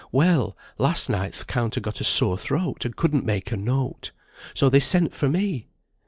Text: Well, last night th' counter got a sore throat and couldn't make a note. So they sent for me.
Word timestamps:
Well, 0.11 0.57
last 0.79 1.11
night 1.11 1.33
th' 1.33 1.45
counter 1.45 1.79
got 1.79 2.01
a 2.01 2.03
sore 2.03 2.35
throat 2.35 2.85
and 2.85 2.95
couldn't 2.95 3.23
make 3.23 3.51
a 3.51 3.55
note. 3.55 4.09
So 4.55 4.67
they 4.67 4.79
sent 4.79 5.13
for 5.13 5.29
me. 5.29 5.67